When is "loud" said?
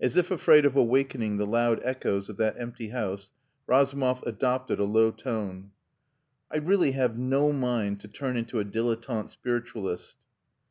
1.46-1.78